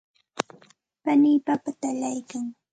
[1.03, 2.45] panii papata allaykan.